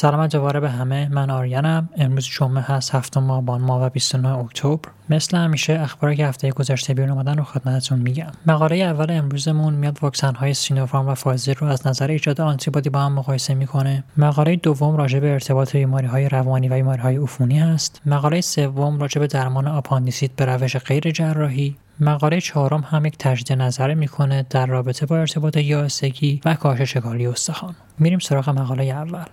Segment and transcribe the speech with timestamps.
[0.00, 1.08] سلام دوباره به همه.
[1.08, 1.88] من آریانم.
[1.96, 4.88] امروز جمعه هست هفتم آبان ماه و 29 اکتبر.
[5.08, 8.30] مثل همیشه اخباری که هفته گذشته بیرون اومدن رو خدمتتون میگم.
[8.46, 13.00] مقاله اول امروزمون میاد واکسن های سینوفارم و فایزر رو از نظر ایجاد آنتیبادی با
[13.00, 14.04] هم مقایسه می‌کنه.
[14.16, 18.00] مقاله دوم راجع به ارتباط بیماری های روانی و بیماری های عفونی هست.
[18.06, 21.76] مقاله سوم راجع به درمان آپاندیسیت به روش غیر جراحی.
[22.00, 27.26] مقاله چهارم هم یک تجدید نظر می‌کنه در رابطه با ارتباط یائسگی و کاهش چگالی
[27.26, 27.74] استخوان.
[27.98, 29.24] میریم سراغ مقاله اول.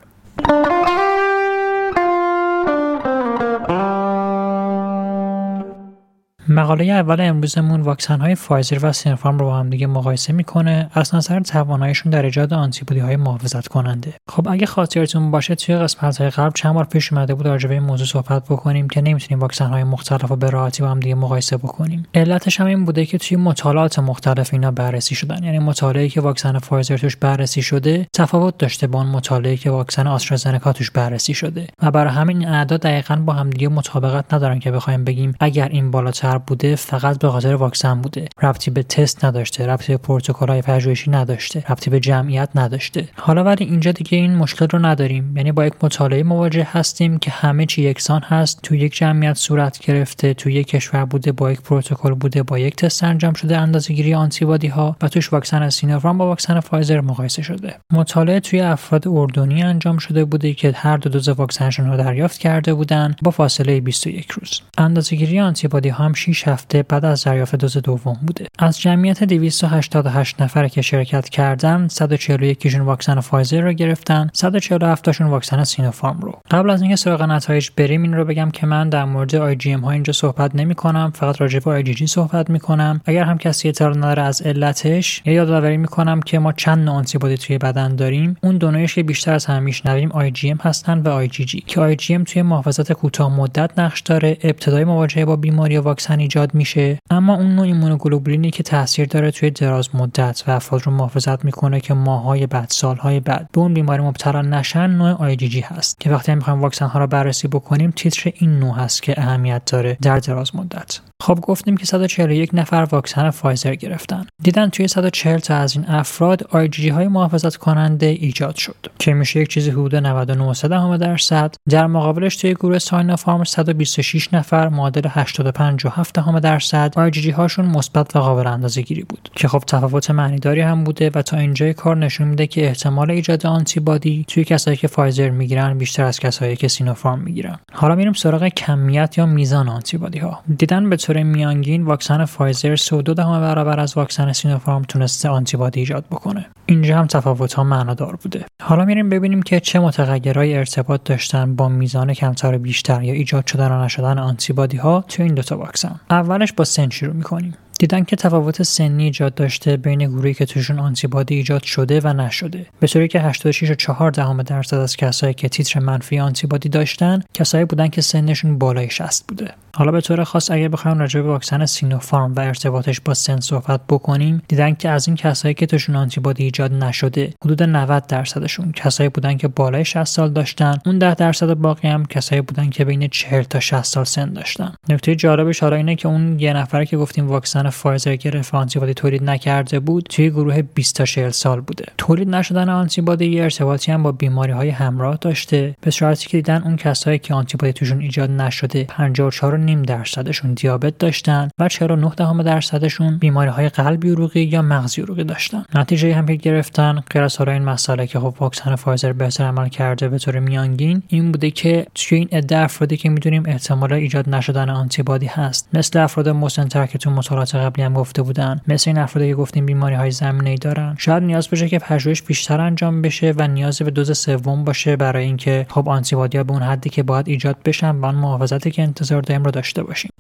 [6.58, 10.90] مقاله اول امروزمون واکسن های فایزر و سینوفارم رو با هم دیگه مقایسه می‌کنه.
[10.94, 14.14] از نظر تواناییشون در ایجاد آنتیبادی های محافظت کننده.
[14.30, 17.74] خب اگه خاطرتون باشه توی قسمت های قبل چند بار پیش اومده بود راجع به
[17.74, 21.16] این موضوع صحبت بکنیم که نمی‌تونیم واکسن های مختلف رو به راحتی با هم دیگه
[21.16, 22.06] مقایسه بکنیم.
[22.14, 25.44] علتش هم این بوده که توی مطالعات مختلف اینا بررسی شدن.
[25.44, 30.08] یعنی مطالعه که واکسن فایزر توش بررسی شده تفاوت داشته با اون مطالعه که واکسن
[30.08, 31.68] آسترازنکا توش بررسی شده.
[31.84, 35.92] و برای همین اعداد دقیقا با هم دیگه مطابقت ندارن که بخوایم بگیم اگر این
[35.92, 38.28] بالاتر بوده فقط به خاطر واکسن بوده.
[38.42, 43.08] ربطی به تست نداشته ربطی به پروتکل‌های پژوهشی نداشته ربطی به جمعیت نداشته.
[43.16, 45.38] حالا ولی اینجا دیگه این مشکل رو نداریم.
[45.38, 49.80] یعنی با یک مطالعه مواجه هستیم که همه چی یکسان هست تو یک جمعیت صورت
[49.80, 54.14] گرفته تو یک کشور بوده با یک پروتکل بوده با یک تست انجام شده اندازه‌گیری
[54.14, 57.76] آنتیبادی ها و توش واکسن سینوفارم با واکسن فایزر مقایسه شده.
[57.94, 62.74] مطالعه توی افراد اردنی انجام شده بوده که هر دو دوز واکسنشون رو دریافت کرده
[62.74, 64.62] بودن با فاصله 21 روز.
[64.78, 68.48] اندازه‌گیری آنتیبادی ها هم 6 هفته بعد از دریافت دوز دوم بوده.
[68.60, 75.28] از جمعیت 288 نفر که شرکت کردن 141 تاشون واکسن فایزر رو گرفتن 147 تاشون
[75.28, 76.42] واکسن سینوفارم رو.
[76.52, 79.92] قبل از اینکه سراغ نتایج بریم این رو بگم که من در مورد IgM ها
[79.92, 83.38] اینجا صحبت نمی کنم فقط راجع به آی جی جی صحبت می کنم اگر هم
[83.38, 87.58] کسی اطلاع نداره از علتش یا یادآوری می کنم که ما چند نوع آنتیبادی توی
[87.58, 88.38] بدن داریم.
[88.44, 92.24] اون دو که بیشتر از همه میشنویم IgM هستن و آی جی جی که IgM
[92.24, 97.00] توی محافظت کوتاه مدت نقش داره ابتدای مواجهه با بیماری و واکسن ایجاد میشه.
[97.10, 101.80] اما اون نوع ایمونوگلوبولینی که تاثیر داره توی دراز مدت و افراد رو محافظت می‌کنه
[101.80, 106.00] که ماهای بعد سالهای بعد به اون بیماری مبتلا نشن نوع G هست.
[106.00, 109.98] که وقتی می‌خوایم واکسن ها رو بررسی بکنیم تیتر این نوع هست که اهمیت داره
[110.02, 111.00] در دراز مدت.
[111.22, 114.26] خب گفتیم که 141 نفر واکسن فایزر گرفتن.
[114.44, 119.40] دیدن توی 140 تا از این افراد G های محافظت کننده ایجاد شد که میشه
[119.40, 121.56] یک چیزی حدود 99 درصد.
[121.70, 128.48] در مقابلش توی گروه سینوفارم 126 نفر معادل 85.7 درصد G هاشون مثبت و قابل
[128.48, 132.48] اندازه گیری بود که خب تفاوت معنیداری هم بوده و تا اینجای کار نشون میده
[132.48, 137.60] که احتمال ایجاد آنتیبادی توی کسایی که فایزر می‌گیرن بیشتر از کسایی که سینوفارم می‌گیرن.
[137.74, 143.14] حالا میریم سراغ کمیت یا میزان آنتیبادی ها دیدن به طور میانگین واکسن فایزر 32
[143.14, 146.46] دهم برابر از واکسن سینوفارم تونسته آنتیبادی ایجاد بکنه.
[146.66, 148.46] اینجا هم تفاوت ها معنادار بوده.
[148.62, 153.72] حالا میریم ببینیم که چه متغیرهایی ارتباط داشتن با میزان کمتر بیشتر یا ایجاد شدن
[153.72, 156.00] و نشدن آنتیبادی ها توی این دوتا واکسن.
[156.10, 157.54] اولش با سن شروع می‌کنیم.
[157.80, 162.66] دیدن که تفاوت سنی ایجاد داشته بین گروهی که توشون آنتیبادی ایجاد شده و نشده.
[162.80, 167.24] به طوری که 86 و 4 دهم درصد از کسایی که تیتر منفی آنتیبادی داشتن
[167.34, 169.52] کسایی بودن که سنشون بالای 60 بوده.
[169.76, 173.82] حالا به طور خاص اگر بخوایم راجع به واکسن سینوفارم و ارتباطش با سن صحبت
[173.90, 179.10] بکنیم دیدن که از این کسایی که توشون آنتیبادی ایجاد نشده حدود 90 درصدشون کسایی
[179.10, 183.08] بودن که بالای 60 سال داشتن اون 10 درصد باقی هم کسایی بودن که بین
[183.08, 184.74] 40 تا 60 سال سن داشتن.
[184.90, 189.24] نکته جالبش حالا اینه که اون یه نفره که گفتیم واکسن فایزر گرفت آنتیبادی تولید
[189.24, 191.86] نکرده بود توی گروه 20 تا 40 سال بوده.
[191.98, 195.76] تولید نشدن آنتیبادی یه ارتباطی هم با بیماری های همراه داشته.
[195.82, 200.98] به صورتی که دیدن اون کسایی که آنتیبادی توشون ایجاد نشده 54 نیم درصدشون دیابت
[200.98, 205.64] داشتن و 49 دهم درصدشون بیماری های قلبی عروقی یا مغزی عروقی داشتن.
[205.76, 210.10] نتیجه هم که گرفتن غیر از این مسئله که خب واکسن فایزر بهتر عمل کرده
[210.10, 214.70] به طور میانگین این بوده که توی این عده افرادی که می‌دونیم احتمال ایجاد نشدن
[214.70, 215.70] آنتیبادی هست.
[215.74, 218.62] مثل افراد مسنتر که تو مطالعات قبلی هم گفته بودن.
[218.68, 220.96] مثل این افرادی که گفتیم بیماری های زمینه ای دارن.
[220.98, 225.26] شاید نیاز بشه که پژوهش بیشتر انجام بشه و نیاز به دوز سوم باشه برای
[225.26, 228.84] اینکه خب آنتیبادی ها به اون حدی که باید ایجاد بشن و اون محافظتی که
[228.84, 230.12] انتظار داریم رو داشته باشیم.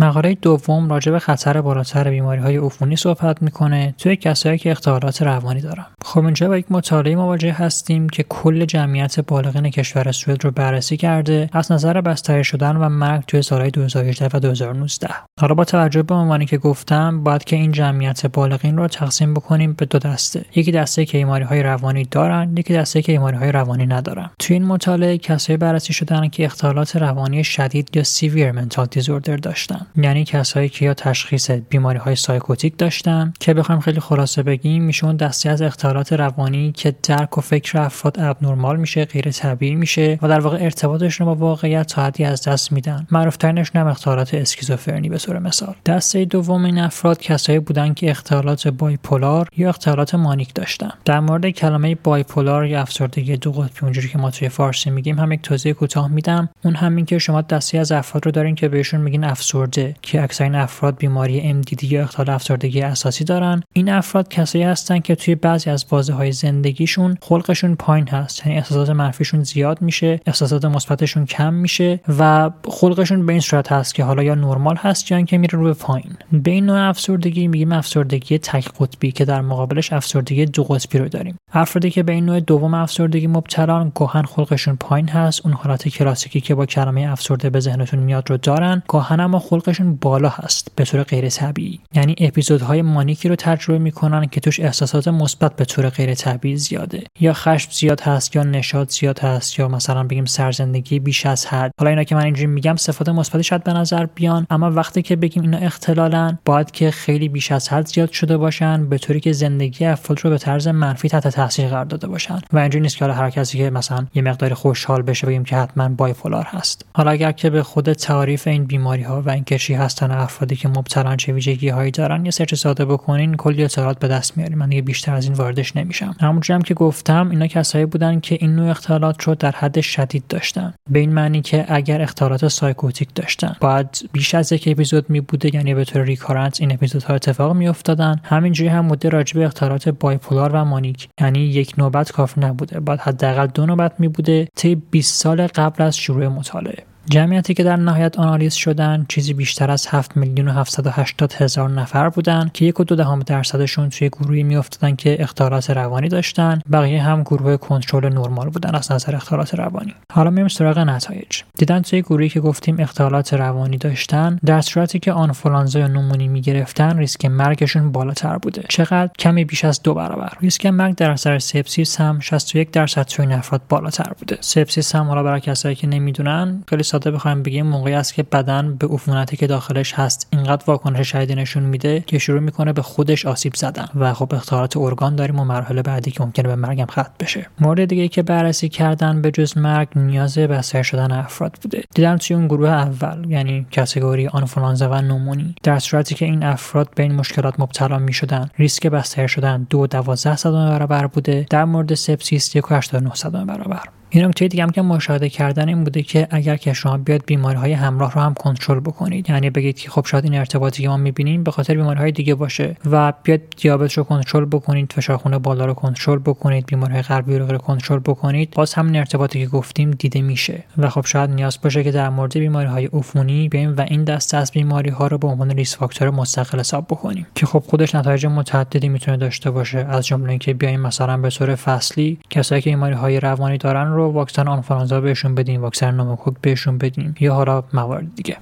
[0.00, 3.94] مقاله دوم راجع به خطر بالاتر بیماری های عفونی صحبت می‌کنه.
[3.98, 5.86] توی کسایی که اختلالات روانی دارن.
[6.10, 10.96] خب اینجا با یک مطالعه مواجه هستیم که کل جمعیت بالغین کشور سوئد رو بررسی
[10.96, 15.08] کرده از نظر بستری شدن و مرگ توی سالهای 2018 و 2019
[15.40, 19.72] حالا با توجه به عنوانی که گفتم باید که این جمعیت بالغین رو تقسیم بکنیم
[19.72, 20.44] به دو دسته.
[20.54, 24.30] یکی دسته که بیماری های روانی دارن یکی دسته که بیماری های روانی ندارن.
[24.38, 29.86] توی این مطالعه کسایی بررسی شدن که اختلالات روانی شدید یا severe mental disorder داشتن.
[29.96, 33.32] یعنی کسایی که یا تشخیص بیماری های psychotic داشتن.
[33.40, 37.78] که بخوایم خیلی خلاصه بگیم میشن اون دسته از اختلالات روانی که درک و فکر
[37.78, 42.42] افراد abnormal میشه غیر طبیعی میشه و در واقع ارتباطشون با واقعیت تا حدی از
[42.48, 43.06] دست میدن.
[43.10, 45.74] معروفترینشون هم اختلالات اسکیزوفرنی به طور مثال.
[45.86, 51.50] دسته دوم این افراد کسایی بودن که اختلالات بایپولار یا اختلالات مانیک داشتن در مورد
[51.50, 55.72] کلمه بایپولار یا افسردگی دو قطبی اونجوری که ما توی فارسی میگیم هم یک توضیح
[55.72, 56.48] کوتاه میدم.
[56.64, 60.44] اون همین که شما دستی از افراد رو دارین که بهشون میگین افسرده که اکثر
[60.44, 63.62] این افراد بیماری MDD یا اختلال افسردگی اساسی دارن.
[63.72, 68.46] این افراد کسایی هستن که توی بعضی بازه های زندگیشون خلقشون پایین هست.
[68.46, 73.94] یعنی احساسات منفیشون زیاد میشه احساسات مثبتشون کم میشه و خلقشون به این صورت هست
[73.94, 76.12] که حالا یا نرمال هست یا اینکه میره رو به پایین.
[76.32, 81.08] به این نوع افسردگی میگیم افسردگی تک قطبی که در مقابلش افسردگی دو قطبی رو
[81.08, 81.36] داریم.
[81.52, 85.46] افرادی که به این نوع دوم افسردگی مبتلان گاهن خلقشون پایین هست.
[85.46, 88.82] اون حالت کلاسیکی که با کلمه افسرده به ذهنتون میاد رو دارن.
[88.88, 91.80] گاهن اما خلقشون بالا هست به طور غیر طبیعی.
[91.94, 97.02] یعنی اپیزودهای مانیکی رو تجربه می‌کنن که توش احساسات مثبت به طور غیر طبیعی زیاده.
[97.20, 101.70] یا خشم زیاد هست یا نشاط زیاد هست یا مثلا بگیم سرزندگی بیش از حد.
[101.78, 105.16] حالا اینا که من اینجوری میگم صفات مثبتی شاید به نظر بیان اما وقتی که
[105.16, 109.32] بگیم اینا اختلالن باید که خیلی بیش از حد زیاد شده باشن به طوری که
[109.32, 112.40] زندگی افراد رو به طرز منفی تحت تاثیر قرار داده باشن.
[112.52, 115.56] و اینجوری نیست که حالا هر کسی که مثلا یه مقدار خوشحال بشه بگیم که
[115.56, 116.86] حتما بایپولار هست.
[116.94, 120.68] حالا اگر که به خود تعریف این بیماری ها و اینکه چی هستن افرادی که
[120.68, 124.68] مبتلا چه ویژگی هایی دارن یه search ساده بکنین کلی اطلاعات به دست میاریم من
[124.68, 126.14] دیگه بیشتر از این واردش نمیشم.
[126.20, 130.24] همونجوری هم که گفتم اینا کسایی بودن که این نوع اختلالات رو در حد شدید
[130.28, 130.74] داشتن.
[130.90, 135.54] به این معنی که اگر اختلالات psychotic داشتن باید بیش از یک اپیزود می بوده
[135.54, 138.20] یعنی به طور recurrent این اپیزودها اتفاق می افتادن.
[138.24, 142.80] همینجوری هم مدت راجع به اختلالات bipolar و manic یعنی یک نوبت کافی نبوده.
[142.80, 146.89] باید حداقل دو نوبت می بوده طی 20 سال قبل از شروع مطالعه.
[147.06, 152.08] جمعیتی که در نهایت آنالیز شدن چیزی بیشتر از 7 میلیون و 780 هزار نفر
[152.08, 156.60] بودن که یک و دو دهم درصدشون توی گروهی میافتادن که اختلالات روانی داشتن.
[156.72, 159.94] بقیه هم گروه کنترل نرمال بودن از نظر اختلالات روانی.
[160.12, 161.42] حالا میریم سراغ نتایج.
[161.58, 166.98] دیدن توی گروهی که گفتیم اختلالات روانی داشتن در صورتی که آنفولانزا یا نومونی می‌گرفتن
[166.98, 168.64] ریسک مرگشون بالاتر بوده.
[168.68, 170.32] چقدر؟ کمی بیش از دو برابر.
[170.40, 174.38] ریسک مرگ در اثر سپسیس هم 61 درصد توی افراد بالاتر بوده.
[174.40, 178.86] سپسیس هم حالا برای کسایی که نمی‌دونن ساده بخوایم بگیم موقعی است که بدن به
[178.86, 183.54] عفونتی که داخلش هست اینقدر واکنش شدیدی نشون میده که شروع می‌کنه به خودش آسیب
[183.54, 187.46] زدن و خب اختلالات ارگان داریم و مرحله بعدی که ممکنه به مرگم ختم بشه.
[187.60, 191.82] مورد دیگه که بررسی کردن به جز مرگ نیاز بستری شدن افراد بوده.
[191.94, 196.88] دیدن توی اون گروه اول یعنی category آنفولانزا و نومونی در صورتی که این افراد
[196.94, 198.50] به این مشکلات مبتلا می‌شدن.
[198.58, 201.46] ریسک بستری شدن دو دوازده برابر بوده.
[201.50, 203.99] در مورد سپسیس 1.89 برابر.
[204.12, 207.58] این نکته دیگه هم که مشاهده کردن این بوده که اگر که شما بیاید بیماری
[207.58, 210.96] های همراه رو هم کنترل بکنید یعنی بگید که خب شاید این ارتباطی که ما
[210.96, 215.38] می‌بینیم به خاطر بیماری های دیگه باشه و بیاید دیابت رو کنترل بکنید فشار خون
[215.38, 219.90] بالا رو کنترل بکنید بیماری های قلبی رو کنترل بکنید باز همین ارتباطی که گفتیم
[219.90, 223.80] دیده میشه و خب شاید نیاز باشه که در مورد بیماری های عفونی بیایم و
[223.80, 227.62] این دسته از بیماری ها رو به عنوان risk factor مستقل حساب بکنیم که خب
[227.66, 229.78] خودش نتایج متعددی می‌تونه داشته باشه.
[229.78, 233.99] از جمله اینکه بیایم مثلا به طور فصلی کسایی که بیماری های روانی دارن رو
[234.08, 238.36] واکسن آنفولانزا بهشون بدیم واکسن نوموکوک بهشون بدیم یا حالا موارد دیگه.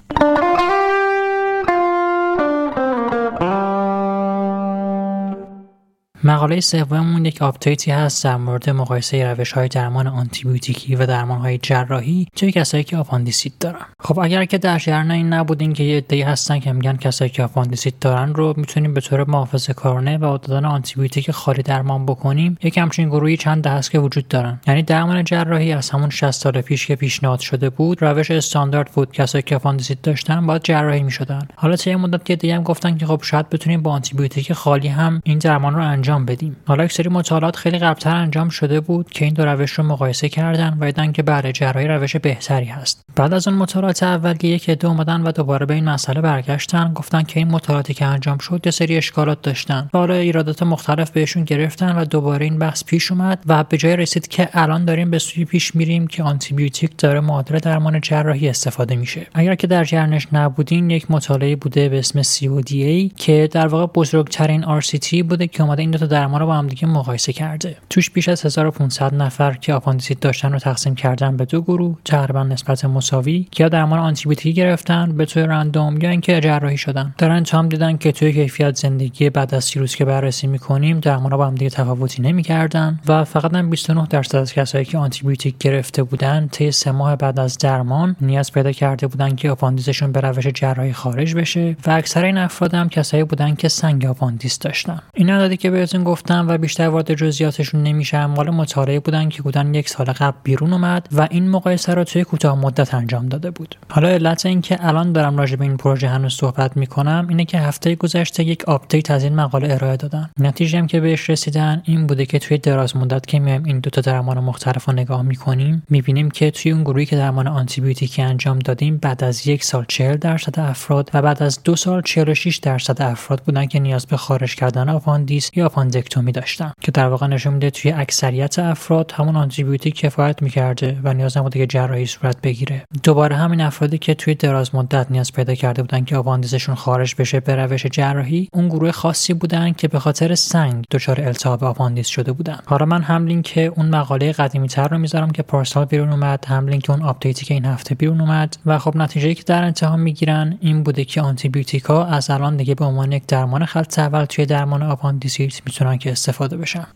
[6.24, 11.38] مقاله سوممون یک update ی هست در مورد مقایسه روش های درمان آنتیبیوتیکی و درمان
[11.38, 13.86] های جراحی توی کسایی که آپاندیسیت دارن.
[14.00, 17.42] خب اگر که در جریان این نبودین که یه عده‌ای هستن که میگن کسایی که
[17.42, 22.58] آپاندیسیت دارن رو می‌تونیم به طور محافظه کارانه و دادن آنتیبیوتیک خالی درمان بکنیم.
[22.62, 24.60] یک همچین گروهی چند دهه هست که وجود دارن.
[24.66, 29.12] یعنی درمان جراحی از همون 60 سال پیش که پیشنهاد شده بود روش استاندارد بود.
[29.12, 31.48] کسایی که آپاندیسیت داشتن باید جراحی می‌شدن.
[31.56, 35.20] حالا طی مدت که دیگه هم گفتن که خب شاید بتونیم با آنتیبیوتیک خالی هم
[35.24, 36.56] این درمان رو انجام انجام بدیم.
[36.66, 40.28] حالا یک سری مطالعات خیلی قبلتر انجام شده بود که این دو روش رو مقایسه
[40.28, 43.07] کردن و دیدن که بله جراحی روش بهتری هست.
[43.18, 47.22] بعد از اون مطالعات اولیه که دو اومدن و دوباره به این مسئله برگشتن گفتن
[47.22, 49.90] که این مطالعاتی که انجام شد یه سری اشکالات داشتن.
[49.92, 54.28] حالا ایرادات مختلف بهشون گرفتن و دوباره این بحث پیش اومد و به جایی رسید
[54.28, 59.26] که الان داریم به سوی پیش میریم که آنتیبیوتیک داره معادل درمان جراحی استفاده میشه.
[59.34, 64.80] اگر که در جریانش نبودین یک مطالعه بوده به اسم CODA که در واقع بزرگترین
[64.80, 67.76] RCT بوده که اومده این دو تا درمان رو با هم دیگه مقایسه کرده.
[67.90, 72.42] توش بیش از 1500 نفر که آپاندیسیت داشتن رو تقسیم کردن به دو گروه تقریبا
[72.42, 77.14] نسبت مساوی که یا درمان آنتیبیوتیکی گرفتن به طور random یا اینکه جراحی شدن.
[77.18, 81.36] در انجام دیدن که توی کیفیت زندگی بعد از سی روز که بررسی می‌کنیم درمان
[81.36, 86.02] با هم دیگه تفاوتی نمی‌کردن و فقط هم 29 درصد از کسایی که آنتیبیوتیک گرفته
[86.02, 90.46] بودن طی سه ماه بعد از درمان نیاز پیدا کرده بودن که آپاندیسشون به روش
[90.46, 95.00] جراحی خارج بشه و اکثر این افراد هم کسایی بودن که سنگ آپاندیس داشتن.
[95.14, 99.74] این عددی که بهتون گفتم و بیشتر وارد جزئیاتشون نمیشم مال مطالعه بودن که بودن
[99.74, 103.76] یک سال قبل بیرون اومد و این مقایسه رو توی کوتاه مدت انجام داده بود.
[103.90, 107.94] حالا علت اینکه الان دارم راجع به این پروژه هنوز صحبت می‌کنم اینه که هفته
[107.94, 110.30] گذشته یک update از این مقاله ارائه دادن.
[110.40, 113.90] نتیجه هم که بهش رسیدن این بوده که توی دراز مدت که میایم این دو
[113.90, 118.58] تا درمان مختلف رو نگاه می‌کنیم می‌بینیم که توی اون گروهی که درمان آنتیبیوتیکی انجام
[118.58, 123.02] دادیم بعد از یک سال 40 درصد افراد و بعد از دو سال 46 درصد
[123.02, 126.72] افراد بودن که نیاز به خارج کردن آپاندیس یا appendectomy داشتن.
[126.80, 131.58] که در واقع نشون میده توی اکثریت افراد همون آنتیبیوتیک کفایت می‌کرده و نیاز نبوده
[131.58, 132.77] که جراحی صورت بگیره.
[133.02, 137.40] دوباره همین افرادی که توی دراز مدت نیاز پیدا کرده بودن که آپاندیسشون خارج بشه
[137.40, 142.32] به روش جراحی اون گروه خاصی بودن که به خاطر سنگ دچار التهاب آپاندیس شده
[142.32, 142.58] بودن.
[142.66, 146.68] حالا من هم لینک اون مقاله قدیمی تر رو می‌ذارم که پارسال بیرون اومد هم
[146.68, 149.96] لینک اون update ی که این هفته بیرون اومد و خب نتیجه که در انتها
[149.96, 154.46] می‌گیرن این بوده که آنتیبیوتیکا از الان دیگه به عنوان یک درمان خط اول توی
[154.46, 156.86] درمان آپاندیسیت می‌تونن که استفاده بشن.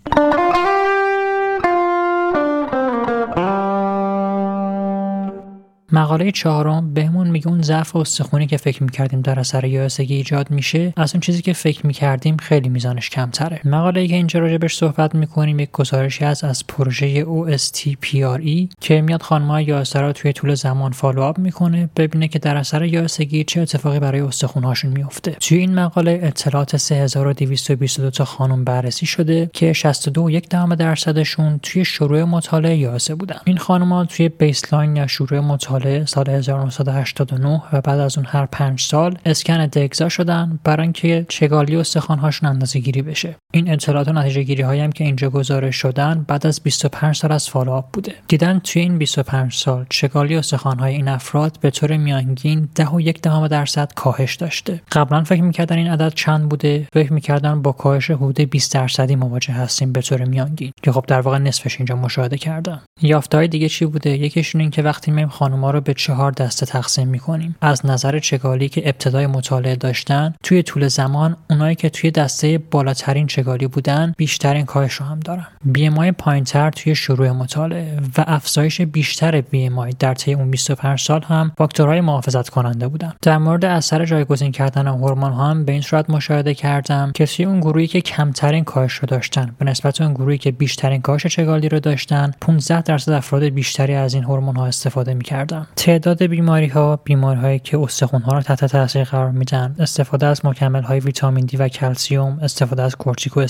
[6.02, 10.92] مقاله چهارم بهمون میگه اون ضعف استخونی که فکر می‌کردیم در اثر یائسگی ایجاد میشه
[10.97, 13.61] از اون چیزی که فکر می‌کردیم خیلی میزانش کمتره.
[13.64, 19.64] مقاله که اینجا راجبش صحبت می‌کنیم یک گزارشی هست از پروژه OSTPRE که میاد خانم‌های
[19.64, 24.21] یائسه را توی طول زمان follow-up می‌کنه ببینه که در اثر یائسگی چه اتفاقی برای
[24.21, 31.59] استخونهاشون میفته توی این مقاله اطلاعات 3222 تا خانم بررسی شده که 62 یک درصدشون
[31.62, 33.38] توی شروع مطالعه یائسه بودن.
[33.44, 38.80] این خانم‌ها توی baseline یا شروع مطالعه سال 1989 و بعد از اون هر پنج
[38.80, 43.37] سال اسکن DEXA شدن برای اینکه چگالی استخوان‌هاشون اندازه گیری بشه.
[43.52, 47.32] این اطلاعات و نتیجه گیری هایی هم که اینجا گزارش شدن بعد از 25 سال
[47.32, 48.14] از follow-up بوده.
[48.28, 53.00] دیدن توی این 25 سال چگالی استخوان های این افراد به طور میانگین 10 و
[53.00, 54.80] یک دهم درصد کاهش داشته.
[54.92, 59.52] قبلا فکر می‌کردن این عدد چند بوده؟ فکر می‌کردن با کاهش حدود 20 درصدی مواجه
[59.52, 60.72] هستیم به طور میانگین.
[60.82, 62.80] که خب در واقع نصفش اینجا مشاهده کردن.
[63.02, 66.67] یافته های دیگه چی بوده؟ یکیشون این که وقتی میایم خانوما رو به چهار دسته
[66.67, 67.57] تقسیم می‌کنیم.
[67.61, 73.27] از نظر چگالی که ابتدای مطالعه داشتن توی طول زمان اونایی که توی دسته بالاترین
[73.27, 75.47] چگالی بودن بیشترین کاهش رو هم دارن.
[75.64, 81.53] BMI پایینتر توی شروع مطالعه و افزایش بیشتر BMI در طی اون 25 سال هم
[81.59, 83.12] فاکتورهای محافظت کننده بودن.
[83.23, 87.61] در مورد اثر جایگزین کردن هورمون هم به این صورت مشاهده کردن که توی اون
[87.61, 91.81] گروهی که کمترین کاهش رو داشتن به نسبت اون گروهی که بیشترین کاهش چگالی رو
[91.81, 95.67] داشتن 15 درصد افراد بیشتری از این هورمون ها استفاده می‌کردن.
[95.76, 100.47] تعداد بیماری ها بیماری هایی که استخوان ها رو تحت تاثیر قرار میدن استفاده از
[100.47, 103.47] مکمل های ویتامین دی و کلسیوم استفاده از کورتیکو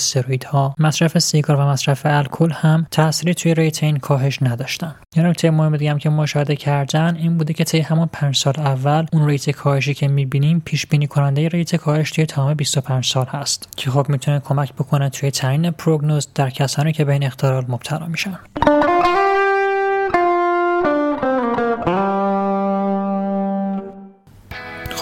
[0.46, 5.50] ها مصرف سیگار و مصرف الکل هم تأثیری توی rate این کاهش نداشتن یه نکته
[5.50, 9.28] مهم دیگه هم که مشاهده کردن این بوده که طی همون 5 سال اول اون
[9.28, 13.90] rate کاهشی که می‌بینیم پیش بینی کننده rate کاهش توی تمام 25 سال هست که
[13.90, 18.38] خب می‌تونه کمک بکنه توی تعیین پروگنوز در کسانی که به این اختلال مبتلا میشن.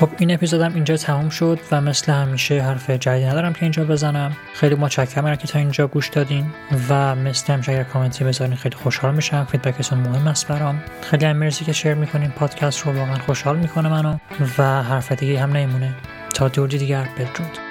[0.01, 4.37] خب این اپیزودم اینجا تموم شد و مثل همیشه حرف جدیدی ندارم که اینجا بزنم.
[4.55, 6.47] خیلی متشکرم که تا اینجا گوش دادین
[6.89, 9.45] و مثل همیشه اگر کامنتی بذارین خیلی خوشحال میشم.
[9.45, 10.83] فیدبکتون مهم است برام.
[11.03, 12.31] خیلی هم مرسی که شیر می‌کنین.
[12.31, 14.17] پادکست رو واقعا خوشحال می‌کنه منو
[14.59, 15.95] و حرف دیگه هم نمیمونه.
[16.35, 17.70] تا دوردی دیگر بدرود.